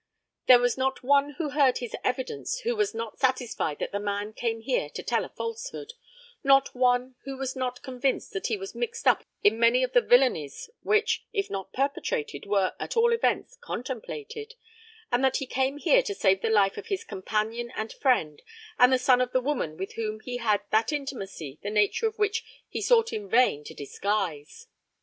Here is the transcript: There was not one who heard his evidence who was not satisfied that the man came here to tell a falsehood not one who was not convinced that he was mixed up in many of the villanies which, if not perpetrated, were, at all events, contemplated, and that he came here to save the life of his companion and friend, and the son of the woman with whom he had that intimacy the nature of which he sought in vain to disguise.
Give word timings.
There 0.47 0.57
was 0.57 0.79
not 0.79 1.03
one 1.03 1.33
who 1.37 1.49
heard 1.49 1.77
his 1.77 1.95
evidence 2.03 2.61
who 2.61 2.75
was 2.75 2.95
not 2.95 3.19
satisfied 3.19 3.77
that 3.77 3.91
the 3.91 3.99
man 3.99 4.33
came 4.33 4.61
here 4.61 4.89
to 4.89 5.03
tell 5.03 5.23
a 5.23 5.29
falsehood 5.29 5.93
not 6.43 6.73
one 6.73 7.17
who 7.23 7.37
was 7.37 7.55
not 7.55 7.83
convinced 7.83 8.33
that 8.33 8.47
he 8.47 8.57
was 8.57 8.73
mixed 8.73 9.05
up 9.07 9.25
in 9.43 9.59
many 9.59 9.83
of 9.83 9.91
the 9.93 10.01
villanies 10.01 10.71
which, 10.81 11.27
if 11.33 11.51
not 11.51 11.71
perpetrated, 11.71 12.47
were, 12.47 12.73
at 12.79 12.97
all 12.97 13.13
events, 13.13 13.55
contemplated, 13.61 14.55
and 15.11 15.23
that 15.23 15.37
he 15.37 15.45
came 15.45 15.77
here 15.77 16.01
to 16.01 16.15
save 16.15 16.41
the 16.41 16.49
life 16.49 16.77
of 16.77 16.87
his 16.87 17.03
companion 17.03 17.71
and 17.75 17.93
friend, 17.93 18.41
and 18.79 18.91
the 18.91 18.97
son 18.97 19.21
of 19.21 19.31
the 19.33 19.39
woman 19.39 19.77
with 19.77 19.93
whom 19.93 20.19
he 20.21 20.37
had 20.37 20.61
that 20.71 20.91
intimacy 20.91 21.59
the 21.61 21.69
nature 21.69 22.07
of 22.07 22.17
which 22.17 22.43
he 22.67 22.81
sought 22.81 23.13
in 23.13 23.29
vain 23.29 23.63
to 23.63 23.75
disguise. 23.75 24.65